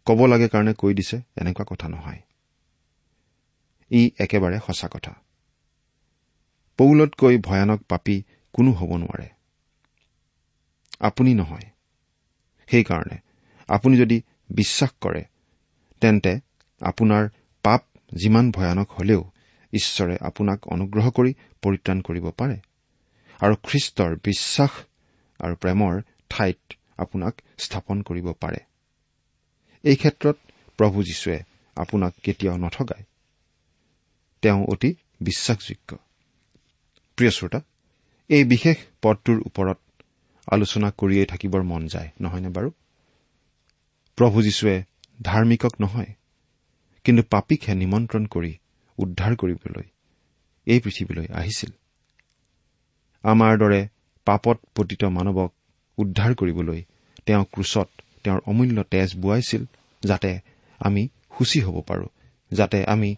ক'ব 0.08 0.26
লাগে 0.26 0.48
কাৰণে 0.48 0.74
কৈ 0.74 0.94
দিছে 0.94 1.18
এনেকুৱা 1.18 1.66
কথা 1.68 1.88
নহয়। 1.90 2.22
ই 3.92 4.12
একেবাৰে 4.20 4.60
সঁচা 4.60 4.88
কথা। 4.88 5.14
পৌলতকৈ 6.78 7.38
ভয়ানক 7.38 7.80
পাপী 7.90 8.24
কোনো 8.54 8.72
হ'ব 8.72 8.92
নোৱাৰে। 8.96 9.28
আপুনি 11.00 11.34
নহয়। 11.34 11.68
সেইকাৰণে 12.70 13.18
আপুনি 13.68 13.98
যদি 13.98 14.22
বিশ্বাস 14.50 14.92
কৰে 15.02 15.24
তেন্তে 16.02 16.34
আপোনাৰ 16.82 17.30
পাপ 17.64 17.82
যিমান 18.16 18.52
ভয়ানক 18.52 18.90
হলেও 18.92 19.22
ঈশ্বৰে 19.74 20.18
আপোনাক 20.22 20.68
অনুগ্ৰহ 20.68 21.10
কৰি 21.10 21.32
পৰিত্ৰাণ 21.62 22.02
কৰিব 22.02 22.26
পাৰে। 22.30 22.58
আৰু 23.42 23.56
খ্ৰীষ্টৰ 23.64 24.12
বিশ্বাস 24.24 24.72
আৰু 25.40 25.56
প্ৰেমৰ 25.56 26.02
ঠাইত 26.34 26.74
আপোনাক 26.98 27.42
স্থাপন 27.58 28.02
কৰিব 28.02 28.28
পাৰে। 28.34 28.58
এই 29.84 29.96
ক্ষেত্ৰত 29.96 30.38
প্ৰভু 30.78 31.04
যীশুৱে 31.04 31.40
আপোনাক 31.76 32.14
কেতিয়াও 32.24 32.58
নঠগায়। 32.58 33.04
তেওঁ 34.42 34.66
অতি 34.66 34.96
বিশ্বাসযোগ্য। 35.22 35.98
প্ৰিয় 37.18 37.32
শ্ৰোতা 37.32 37.60
এই 38.30 38.44
বিশেষ 38.44 38.78
পদটোৰ 39.02 39.40
ওপৰত 39.46 39.80
আলোচনা 40.48 40.92
কৰিয়েই 40.98 41.26
থাকিবৰ 41.26 41.64
মন 41.64 41.88
যায় 41.88 42.10
নহয়নে 42.22 42.50
বাৰু? 42.50 42.70
প্ৰভু 44.18 44.42
যীশুৱে 44.42 44.84
ধাৰ্মিকক 45.22 45.74
নহয় 45.82 46.12
কিন্তু 47.04 47.24
পাপীকহে 47.24 47.74
নিমন্ত্ৰণ 47.76 48.26
কৰি 48.26 48.52
উদ্ধাৰ 48.98 49.36
কৰিবলৈ 49.36 49.86
এই 50.66 50.80
পৃথিৱীলৈ 50.80 51.28
আহিছিল। 51.34 51.72
আমাৰ 53.24 53.58
দৰে 53.58 53.82
পাপত 54.26 54.58
পতিত 54.76 55.04
মানৱক 55.04 55.52
উদ্ধাৰ 55.98 56.32
কৰিবলৈ 56.36 56.80
তেওঁ 57.26 57.44
ক্ৰুচত 57.54 57.88
তেওঁৰ 58.24 58.40
অমূল্য 58.46 58.78
তেজ 58.84 59.10
বোৱাইছিল 59.16 59.64
যাতে 60.04 60.32
আমি 60.80 61.04
সূচী 61.36 61.60
হ'ব 61.62 61.78
পাৰোঁ 61.82 62.10
যাতে 62.52 62.80
আমি 62.86 63.10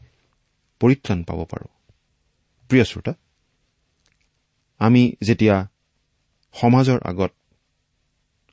পৰিত্ৰাণ 0.82 1.20
পাব 1.24 1.40
পাৰোঁ। 1.46 1.70
প্ৰিয় 2.70 2.84
শ্ৰোতা 2.84 3.14
আমি 4.80 5.02
যেতিয়া 5.22 5.56
সমাজৰ 6.56 7.00
আগত 7.04 7.32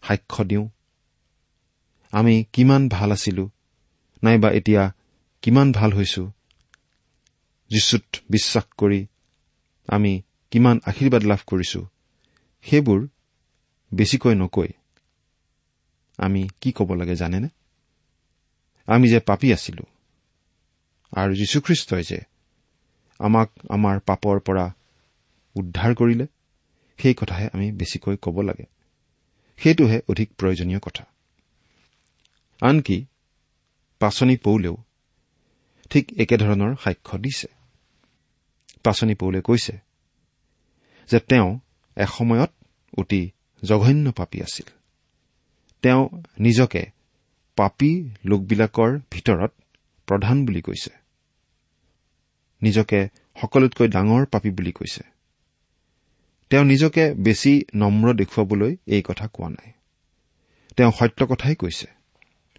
সাক্ষ্য 0.03 0.43
দিওঁ 0.45 0.67
আমি 2.13 2.35
কিমান 2.53 2.83
ভাল 2.89 3.11
আছিলো 3.13 3.45
নাইবা 4.23 4.49
এতিয়া 4.51 4.83
কিমান 5.43 5.69
ভাল 5.73 5.91
হৈছো 5.93 6.23
যীশুত 7.71 8.05
বিশ্বাস 8.31 8.67
কৰি 8.79 9.01
আমি 9.89 10.13
কিমান 10.53 10.77
আশীৰ্বাদ 10.87 11.23
লাভ 11.23 11.41
কৰিছো 11.47 11.81
সেইবোৰ 12.65 13.01
বেছিকৈ 13.95 14.35
নকৈ। 14.35 14.69
আমি 16.19 16.49
কি 16.61 16.73
ক'ব 16.73 16.95
লাগে 16.95 17.17
জানেনে? 17.17 17.49
আমি 18.87 19.09
যে 19.09 19.21
পাপী 19.21 19.53
আছিলো। 19.53 19.83
আৰু 21.17 21.35
যীশুখ্ৰীষ্টই 21.35 22.03
যে 22.03 22.21
আমাক 23.19 23.51
আমাৰ 23.69 24.01
পাপৰ 24.01 24.41
পৰা 24.41 24.75
উদ্ধাৰ 25.55 25.95
কৰিলে 25.95 26.27
সেই 26.99 27.15
কথাহে 27.15 27.49
আমি 27.53 27.73
বেছিকৈ 27.73 28.17
ক'ব 28.17 28.41
লাগে। 28.41 28.65
সেইটোহে 29.57 30.01
অধিক 30.09 30.31
প্ৰয়োজনীয় 30.39 30.79
কথা। 30.79 31.05
আনকি 32.61 33.05
পাচনি 33.99 34.37
পৌলেও 34.37 34.77
ঠিক 35.91 36.21
একেধৰণৰ 36.21 36.77
সাক্ষ্য 36.85 37.19
দিছে। 37.19 37.49
পাচনি 38.83 39.15
পৌলে 39.15 39.41
কৈছে 39.41 39.79
যে 41.11 41.19
তেওঁ 41.19 41.59
এসময়ত 41.97 42.51
অতি 42.99 43.31
জঘন্য 43.65 44.13
পাপী 44.13 44.41
আছিল। 44.41 44.71
তেওঁ 45.83 46.09
নিজকে 46.39 46.87
পাপী 47.57 48.11
লোকবিলাকৰ 48.25 48.99
ভিতৰত 49.11 49.53
প্ৰধান 50.07 50.47
বুলি 50.47 50.61
কৈছে। 50.61 50.91
নিজকে 52.63 53.09
সকলোতকৈ 53.41 53.89
ডাঙৰ 53.89 54.27
পাপী 54.27 54.51
বুলি 54.51 54.73
কৈছে। 54.73 55.03
তেওঁ 56.51 56.65
নিজকে 56.65 57.15
বেছি 57.15 57.65
নম্ৰ 57.75 58.15
দেখুৱাবলৈ 58.15 58.77
এই 58.87 59.03
কথা 59.03 59.29
কোৱা 59.29 59.49
নাই। 59.49 59.73
তেওঁ 60.77 60.93
সত্য 60.93 61.27
কথাই 61.27 61.55
কৈছে। 61.55 61.87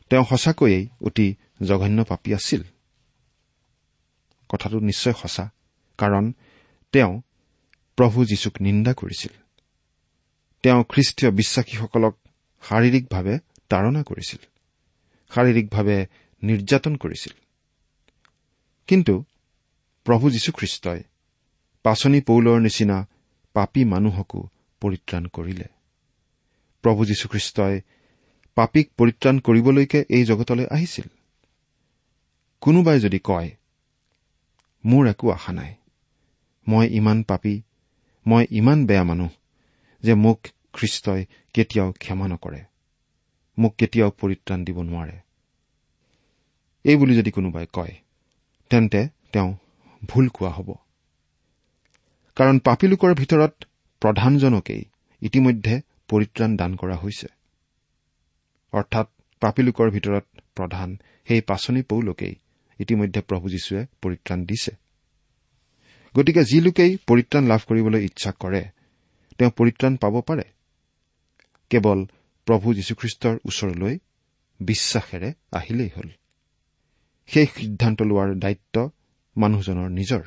তেওঁ 0.09 0.25
সঁচাকৈয়ে 0.29 0.87
অতি 1.01 1.35
জঘন্য 1.63 2.03
পাপী 2.03 2.33
আছিল। 2.33 2.63
কথাটো 4.49 4.79
নিশ্চয় 4.79 5.13
সঁচা 5.13 5.49
কাৰণ 5.97 6.33
তেওঁ 6.91 7.21
প্ৰভু 7.95 8.25
যীশুক 8.25 8.53
নিন্দা 8.61 8.93
কৰিছিল। 8.93 9.42
তেওঁ 10.63 10.83
খ্ৰীষ্টীয় 10.89 11.31
বিশ্বাসীসকলক 11.31 12.17
শাৰীৰিকভাৱে 12.69 13.39
তাৰণা 13.69 14.03
কৰিছিল। 14.03 14.45
শাৰীৰিকভাৱে 15.35 16.05
নিৰ্যাতন 16.43 16.95
কৰিছিল। 16.95 17.33
কিন্তু 18.87 19.23
প্ৰভু 20.03 20.29
যীশুখ্ৰীষ্টই 20.29 21.03
পাচনি 21.83 22.21
পৌলৰ 22.21 22.59
নিচিনা 22.59 23.07
পাপী 23.53 23.83
মানুহকো 23.83 24.49
পৰিত্ৰাণ 24.79 25.25
কৰিলে। 25.25 25.65
প্ৰভু 26.81 27.05
যীশুখ্ৰীষ্টই 27.05 27.81
পাপীক 28.55 28.91
পৰিত্ৰাণ 28.97 29.39
কৰিবলৈকে 29.39 30.05
এই 30.09 30.25
জগতলৈ 30.25 30.65
আহিছিল। 30.71 31.05
কোনোবাই 32.61 32.99
যদি 32.99 33.19
কয় 33.23 33.49
মোৰ 34.85 35.07
একো 35.07 35.31
আশা 35.31 35.53
নাই। 35.53 35.75
মই 36.67 36.87
ইমান 36.87 37.23
পাপী 37.23 37.61
মই 38.27 38.45
ইমান 38.51 38.85
বেয়া 38.85 39.03
মানুহ 39.03 39.29
যে 40.03 40.13
মোক 40.13 40.39
খ্ৰীষ্টই 40.73 41.21
কেতিয়াও 41.55 41.89
ক্ষমা 41.91 42.27
নকৰে 42.27 42.61
মোক 43.57 43.73
কেতিয়াও 43.77 44.11
পৰিত্ৰাণ 44.19 44.59
দিব 44.63 44.77
নোৱাৰে। 44.81 45.17
এই 46.85 46.95
বুলি 46.95 47.13
যদি 47.15 47.31
কোনোবাই 47.31 47.65
কয় 47.73 47.93
তেন্তে 48.69 49.01
তেওঁ 49.31 49.49
ভুল 50.01 50.25
কোৱা 50.29 50.49
হ'ব। 50.49 50.69
কাৰণ 52.37 52.59
পাপী 52.59 52.87
লোকৰ 52.87 53.11
ভিতৰত 53.13 53.53
প্ৰধানজনকেই 54.01 54.83
ইতিমধ্যে 55.21 55.75
পৰিত্ৰাণ 56.09 56.51
দান 56.57 56.71
কৰা 56.75 56.95
হৈছে। 56.95 57.27
অৰ্থাৎ 58.73 59.07
পাপী 59.41 59.61
লোকৰ 59.63 59.87
ভিতৰত 59.89 60.25
প্ৰধান 60.55 60.89
সেই 61.27 61.41
পাচনি 61.41 61.81
পৌলোকেই 61.81 62.35
ইতিমধ্যে 62.79 63.21
প্ৰভু 63.21 63.45
যীশুৱে 63.49 63.81
পৰিত্ৰাণ 64.01 64.39
দিছে। 64.45 64.71
গতিকে 66.15 66.43
যি 66.43 66.59
লোকেই 66.59 66.91
পৰিত্ৰাণ 67.07 67.43
লাভ 67.47 67.61
কৰিবলৈ 67.67 68.01
ইচ্ছা 68.05 68.31
কৰে 68.31 68.61
তেওঁ 69.37 69.51
পৰিত্ৰাণ 69.51 69.95
পাব 69.95 70.21
পাৰে। 70.21 70.43
কেৱল 71.69 72.05
প্ৰভু 72.45 72.73
যীশুখ্ৰীষ্টৰ 72.73 73.37
ওচৰলৈ 73.45 73.99
বিশ্বাসেৰে 74.59 75.33
আহিলেই 75.51 75.89
হ'ল। 75.95 76.09
সেই 77.27 77.45
সিদ্ধান্ত 77.45 78.01
লোৱাৰ 78.01 78.35
দায়িত্ব 78.35 78.89
মানুহজনৰ 79.37 79.89
নিজৰ। 79.89 80.21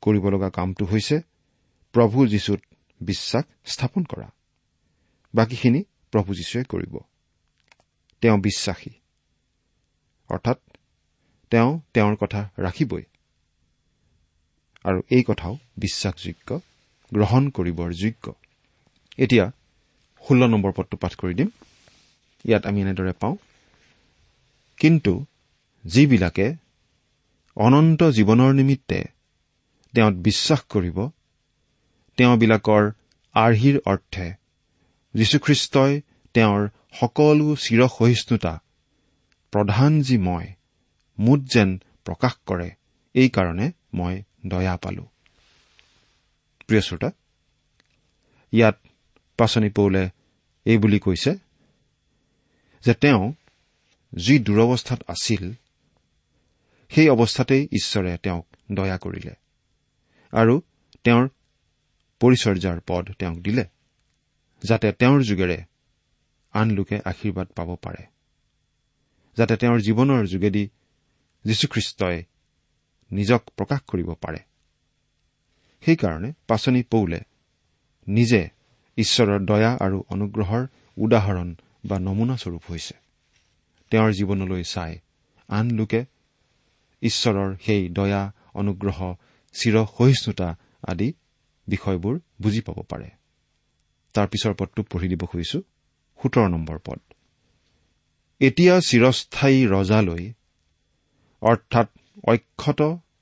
কৰিব 0.00 0.28
লগা 0.28 0.50
কামটো 0.50 0.84
হৈছে 0.84 1.20
প্ৰভু 1.92 2.26
যীশুত 2.26 2.60
বিশ্বাস 3.00 3.44
স্থাপন 3.64 4.04
কৰা। 4.04 4.30
বাকীখিনি 5.34 5.84
প্ৰভু 6.10 6.34
যীশুৱে 6.34 6.64
কৰিব। 6.64 6.98
তেওঁ 8.20 8.38
বিশ্বাসী। 8.38 8.90
অৰ্থাৎ 10.28 10.58
তেওঁ 11.50 11.80
তেওঁৰ 11.94 12.16
কথা 12.16 12.50
ৰাখিবই। 12.58 13.02
আৰু 14.84 15.02
এই 15.10 15.24
কথাও 15.28 15.58
বিশ্বাসযোগ্য 15.76 16.60
গ্ৰহণ 17.12 17.50
কৰিবৰ 17.50 17.90
যোগ্য। 17.92 18.24
এতিয়া 19.18 19.44
ষোল্ল 20.24 20.42
নম্বৰ 20.46 20.72
পদটো 20.76 20.96
পাঠ 20.96 21.12
কৰি 21.14 21.34
দিম। 21.34 21.48
ইয়াত 22.44 22.62
আমি 22.66 22.80
এনেদৰে 22.80 23.12
পাওঁ 23.20 23.36
কিন্তু 24.78 25.12
যিবিলাকে 25.84 26.46
অনন্ত 27.56 28.02
জীৱনৰ 28.02 28.52
নিমিত্তে 28.52 28.98
তেওঁত 29.94 30.14
বিশ্বাস 30.14 30.60
কৰিব 30.68 30.98
তেওঁবিলাকৰ 32.16 32.82
আৰ্হিৰ 33.34 33.76
অৰ্থে 33.86 34.26
যীশুখ্ৰীষ্টই 35.14 35.92
তেওঁৰ 36.34 36.68
সকলো 37.00 37.46
চিৰসহিষ্ণুতা 37.56 38.54
প্ৰধান 39.52 40.00
যি 40.02 40.16
মই 40.18 40.46
মুঠ 41.18 41.40
যেন 41.54 41.70
প্ৰকাশ 42.04 42.34
কৰে 42.46 42.68
এইকাৰণে 43.14 43.66
মই 43.94 44.22
দয়া 44.46 44.76
পালো। 44.76 45.04
প্ৰিয় 46.72 46.86
শ্ৰোতা 46.88 47.10
ইয়াত 48.52 48.76
পাচনি 49.38 49.68
পৌলে 49.70 50.02
এই 50.64 50.78
বুলি 50.78 50.98
কৈছে 50.98 51.32
যে 52.84 52.92
তেওঁ 52.94 53.22
যি 54.12 54.34
দুৰৱস্থাত 54.38 55.00
আছিল 55.08 55.42
সেই 56.90 57.08
অৱস্থাতেই 57.08 57.62
ঈশ্বৰে 57.72 58.12
তেওঁক 58.22 58.46
দয়া 58.72 58.96
কৰিলে 58.98 59.34
আৰু 60.32 60.54
তেওঁৰ 61.04 61.24
পৰিচৰ্যাৰ 62.20 62.78
পদ 62.86 63.04
তেওঁক 63.18 63.38
দিলে 63.38 63.64
যাতে 64.62 64.88
তেওঁৰ 64.92 65.20
যোগেৰে 65.22 65.58
আন 66.54 66.66
লোকে 66.70 66.96
আশীৰ্বাদ 67.04 67.48
পাব 67.56 67.68
পাৰে 67.76 68.02
যাতে 69.36 69.54
তেওঁৰ 69.56 69.78
জীৱনৰ 69.80 70.22
যোগেদি 70.26 70.64
যীশুখ্ৰীষ্টই 71.44 72.18
নিজক 73.10 73.42
প্ৰকাশ 73.56 73.80
কৰিব 73.86 74.08
পাৰে। 74.14 74.51
সেইকাৰণে 75.82 76.32
পাচনি 76.48 76.82
পৌলে 76.82 77.20
নিজে 78.06 78.42
ঈশ্বৰৰ 78.98 79.40
দয়া 79.44 79.70
আৰু 79.80 79.98
অনুগ্ৰহৰ 80.08 80.62
উদাহৰণ 80.96 81.48
বা 81.84 81.96
নমুনাস্বৰূপ 81.98 82.62
হৈছে। 82.68 82.94
তেওঁৰ 83.90 84.10
জীৱনলৈ 84.12 84.62
চাই 84.64 84.92
আন 85.48 85.66
লোকে 85.70 86.04
ঈশ্বৰৰ 87.02 87.56
সেই 87.56 87.88
দয়া 87.88 88.22
অনুগ্ৰহ 88.54 88.98
চিৰ 89.54 89.74
সহিষ্ণুতা 89.98 90.48
আদি 90.88 91.08
বিষয়বোৰ 91.68 92.14
বুজি 92.42 92.60
পাব 92.60 92.78
পাৰে। 92.88 93.10
তাৰ 94.14 94.26
পিছৰ 94.28 94.54
পদটো 94.54 94.80
পঢ়ি 94.82 95.08
দিব 95.08 95.22
খুজিছো। 95.24 95.58
সোতৰ 96.20 96.48
নম্বৰ 96.48 96.78
পদ। 96.84 97.00
এতিয়া 98.40 98.74
চিৰস্থায়ী 98.80 99.58
ৰজালৈ 99.66 100.24
অৰ্থাৎ 101.42 101.88
অক্ষত 102.28 102.80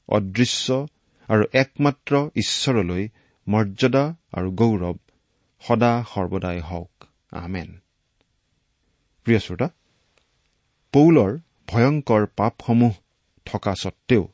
অদৃশ্য 0.08 0.86
আৰু 1.30 1.44
একমাত্ৰ 1.52 2.12
ঈশ্বৰলৈ 2.36 3.08
মৰ্যাদা 3.46 4.04
আৰু 4.32 4.48
গৌৰৱ 4.52 4.96
সদা 5.62 5.92
সৰ্বদাই 6.14 6.60
হওক। 6.60 6.92
আমেন। 7.32 7.70
প্ৰিয় 9.24 9.38
শ্ৰোতা 9.38 9.68
পৌলৰ 10.92 11.30
ভয়ংকৰ 11.68 12.26
পাপসমূহ 12.36 12.94
থকা 13.46 13.74
স্বত্তেও 13.74 14.24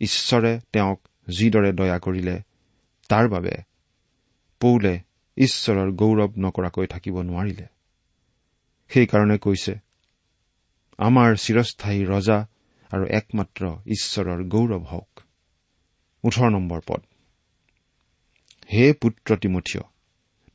ঈশ্বৰে 0.00 0.52
তেওঁক 0.72 1.00
যিদৰে 1.28 1.70
দয়া 1.72 1.98
কৰিলে 1.98 2.36
তাৰ 3.10 3.28
বাবে 3.28 3.54
পৌলে 4.60 4.94
ঈশ্বৰৰ 5.36 5.88
গৌৰৱ 5.92 6.30
নকৰাকৈ 6.38 6.86
থাকিব 6.86 7.16
নোৱাৰিলে। 7.22 7.66
সেইকাৰণে 8.90 9.36
কৈছে 9.38 9.74
আমাৰ 10.98 11.30
চিৰস্থায়ী 11.36 12.00
ৰজা 12.04 12.38
আৰু 12.92 13.04
একমাত্ৰ 13.10 13.62
ঈশ্বৰৰ 13.86 14.40
গৌৰৱ 14.48 14.82
হওক। 14.84 15.22
ওঠৰ 16.24 16.50
নম্বৰ 16.50 16.80
পদ। 16.86 17.02
হে 18.72 18.84
পুত্ৰ 18.92 19.36
তিমঠিয় 19.36 19.82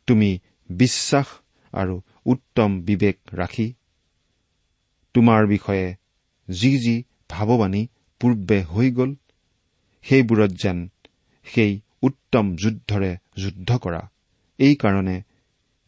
তুমি 0.07 0.29
বিশ্বাস 0.69 1.27
আৰু 1.73 1.95
উত্তম 2.25 2.79
বিবেক 2.81 3.17
ৰাখি 3.33 3.67
তোমাৰ 5.15 5.47
বিষয়ে 5.47 5.87
যি 6.47 6.71
যি 6.79 6.95
ভাৱবাণী 7.29 7.81
পূৰ্বে 8.21 8.59
হৈ 8.63 8.91
গ'ল 8.91 9.11
সেইবোৰত 10.05 10.51
যেন 10.63 10.77
সেই 11.47 11.73
উত্তম 12.03 12.45
যুদ্ধৰে 12.55 13.11
যুদ্ধ 13.37 13.77
কৰা 13.77 14.01
এইকাৰণে 14.59 15.17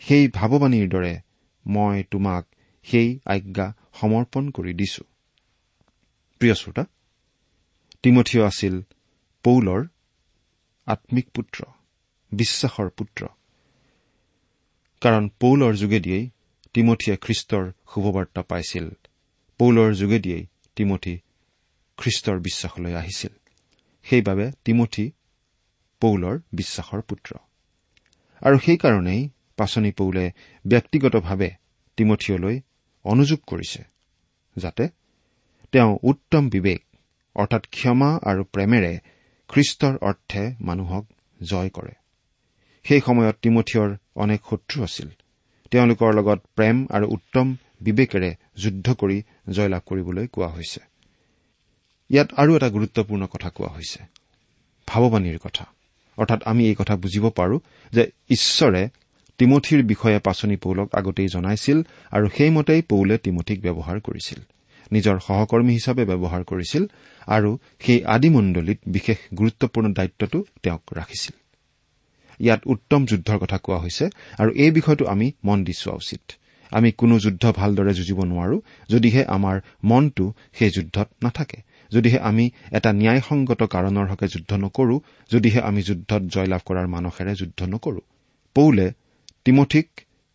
সেই 0.02 0.28
ভাৱবাণীৰ 0.34 0.88
দৰে 0.90 1.14
মই 1.66 2.04
তোমাক 2.12 2.44
সেই 2.86 3.10
আজ্ঞা 3.26 3.68
সমৰ্পণ 3.94 4.50
কৰি 4.50 4.74
দিছো। 4.74 5.04
প্ৰিয় 6.40 6.56
শ্ৰোতা 6.56 6.86
তিমঠিয় 8.04 8.46
আছিল 8.46 8.82
পৌলৰ 9.44 9.88
আত্মিক 10.86 11.30
পুত্ৰ 11.30 11.66
বিশ্বাসৰ 12.32 12.90
পুত্ৰ। 12.90 13.28
কাৰণ 15.02 15.30
পৌলৰ 15.40 15.74
যোগেদিয়েই 15.76 16.30
তিমঠিয়ে 16.74 17.18
খ্ৰীষ্টৰ 17.18 17.72
শুভবাৰ্তা 17.94 18.42
পাইছিল। 18.42 18.90
পৌলৰ 19.58 19.94
যোগেদিয়েই 19.94 20.46
তিমঠি 20.76 21.20
খ্ৰীষ্টৰ 21.98 22.40
বিশ্বাসলৈ 22.40 22.94
আহিছিল। 22.94 23.34
সেইবাবে 24.04 24.52
তিমঠি 24.66 25.12
পৌলৰ 26.02 26.40
বিশ্বাসৰ 26.54 27.02
পুত্ৰ। 27.02 27.36
আৰু 28.42 28.60
সেইকাৰণেই 28.60 29.30
পাচনি 29.58 29.92
পৌলে 29.92 30.32
ব্যক্তিগতভাৱে 30.68 31.50
তিমঠিয়লৈ 31.98 32.62
অনুযোগ 33.04 33.40
কৰিছে 33.48 33.84
যাতে 34.58 34.99
তেওঁ 35.72 35.98
উত্তম 36.04 36.50
বিবেক 36.50 36.82
অৰ্থাৎ 37.36 37.68
ক্ষমা 37.68 38.20
আৰু 38.24 38.44
প্ৰেমেৰে 38.44 39.00
খ্ৰীষ্টৰ 39.50 39.98
অৰ্থে 40.02 40.56
মানুহক 40.62 41.06
জয় 41.44 41.70
কৰে। 41.70 41.94
সেই 42.84 43.02
সময়ত 43.06 43.36
তিমঠিয়ৰ 43.42 43.98
অনেক 44.16 44.42
শত্ৰু 44.50 44.84
আছিল। 44.84 45.10
তেওঁলোকৰ 45.72 46.14
লগত 46.14 46.40
প্ৰেম 46.56 46.88
আৰু 46.90 47.08
উত্তম 47.08 47.56
বিবেকেৰে 47.82 48.36
যুদ্ধ 48.58 48.94
কৰি 48.94 49.22
জয়লাভ 49.50 49.82
কৰিবলৈ 49.86 50.28
কোৱা 50.28 50.48
হৈছে। 50.48 50.80
ইয়াত 52.10 52.34
আৰু 52.34 52.56
এটা 52.56 52.70
গুৰুত্বপূৰ্ণ 52.70 53.26
কথা 53.26 53.50
কোৱা 53.50 53.70
হৈছে। 53.70 54.04
ভাৱবাণীৰ 54.88 55.38
কথা। 55.38 55.66
অৰ্থাৎ 56.18 56.44
আমি 56.44 56.68
এই 56.68 56.76
কথা 56.76 56.96
বুজিব 56.96 57.30
পাৰো 57.30 57.60
যে 57.92 58.12
ঈশ্বৰে 58.30 58.90
তিমঠিৰ 59.38 59.84
বিষয়ে 59.84 60.20
পাচনি 60.20 60.56
পৌলক 60.56 60.96
আগতেই 60.96 61.28
জনাইছিল 61.28 61.82
আৰু 62.12 62.30
সেইমতেই 62.38 62.82
পৌলে 62.82 63.18
তিমঠিক 63.18 63.62
ব্যৱহাৰ 63.62 64.00
কৰিছিল। 64.00 64.40
নিজৰ 64.92 65.16
সহকৰ্মী 65.28 65.74
হিচাপে 65.74 66.04
ব্যৱহাৰ 66.12 66.42
কৰিছিল 66.44 66.84
আৰু 67.28 67.50
সেই 67.80 68.00
আদিমণ্ডলীত 68.16 68.80
বিশেষ 68.96 69.18
গুৰুত্বপূৰ্ণ 69.40 69.88
দায়িত্বটো 69.98 70.40
তেওঁক 70.64 70.84
ৰাখিছিল। 70.94 71.36
ইয়াত 72.40 72.62
উত্তম 72.66 73.02
যুদ্ধৰ 73.06 73.38
কথা 73.38 73.58
কোৱা 73.66 73.80
হৈছে 73.84 74.06
আৰু 74.42 74.50
এই 74.64 74.72
বিষয়টো 74.72 75.04
আমি 75.14 75.28
মন 75.44 75.58
দি 75.64 75.74
চোৱা 75.74 75.96
উচিত। 75.96 76.24
আমি 76.72 76.90
কোনো 76.92 77.16
যুদ্ধ 77.20 77.44
ভালদৰে 77.52 77.94
যুঁজিব 77.94 78.20
নোৱাৰো 78.32 78.58
যদিহে 78.90 79.22
আমাৰ 79.36 79.56
মনটো 79.84 80.26
সেই 80.54 80.72
যুদ্ধত 80.76 81.08
নাথাকে 81.24 81.60
যদিহে 81.92 82.20
আমি 82.30 82.46
এটা 82.78 82.90
ন্যায়সংগত 82.94 83.62
কাৰণৰ 83.74 84.08
হকে 84.12 84.28
যুদ্ধ 84.34 84.52
নকৰো 84.64 84.96
যদিহে 85.32 85.60
আমি 85.70 85.82
যুদ্ধত 85.82 86.22
জয়লাভ 86.34 86.62
কৰাৰ 86.66 86.88
মানসেৰে 86.88 87.34
যুদ্ধ 87.36 87.60
নকৰো। 87.74 88.02
পৌলে 88.56 88.88
তিমঠিক 89.46 89.88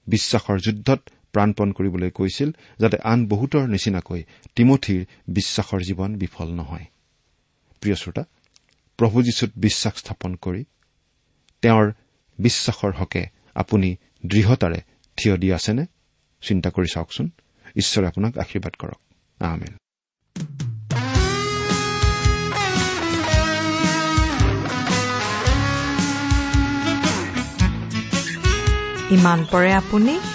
বিশ্বাসৰ 0.06 0.58
যুদ্ধত 0.66 1.00
প্ৰাণপণ 1.34 1.72
কৰিবলৈ 1.72 2.10
কৈছিল 2.10 2.50
যাতে 2.78 2.96
আন 3.04 3.26
বহুতৰ 3.26 3.68
নিচিনাকৈ 3.68 4.22
তিমঠিৰ 4.56 5.06
বিশ্বাসৰ 5.28 5.80
জীৱন 5.80 6.16
বিফল 6.16 6.48
নহয়। 6.52 6.86
প্ৰিয় 7.80 7.96
শ্ৰোতা 7.96 8.24
প্ৰভু 8.96 9.22
যীশুত 9.22 9.50
বিশ্বাস 9.56 9.94
স্থাপন 9.96 10.34
কৰি 10.34 10.64
তেওঁৰ 11.62 11.92
বিশ্বাসৰ 12.38 12.92
হকে 12.92 13.26
আপুনি 13.54 13.96
দৃঢ়তাৰে 14.26 14.80
থিয় 15.16 15.36
দি 15.36 15.52
আছেনে? 15.52 15.86
চিন্তা 16.42 16.70
কৰি 16.70 16.86
চাওকচোন। 16.94 17.30
ঈশ্বৰে 17.76 18.06
আপোনাক 18.06 18.38
আশীৰ্বাদ 18.38 18.74
কৰক। 18.78 19.00
ইমান 29.10 29.44
পৰে 29.52 29.72
আপুনি 29.72 30.20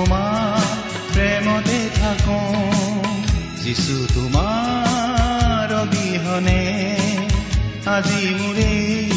তোমাৰ 0.00 0.60
প্ৰেমতে 1.14 1.78
থাকো। 2.00 2.40
যিছু 3.62 3.96
তোমাৰ 4.14 5.68
অবিহনে 5.80 6.62
আজি 7.86 8.22
মোৰে 8.34 9.09